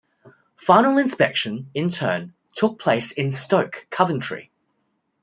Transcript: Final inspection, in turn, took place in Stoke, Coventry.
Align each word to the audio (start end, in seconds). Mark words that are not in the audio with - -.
Final 0.55 0.97
inspection, 0.97 1.69
in 1.75 1.89
turn, 1.89 2.33
took 2.55 2.79
place 2.79 3.11
in 3.11 3.29
Stoke, 3.29 3.85
Coventry. 3.91 4.49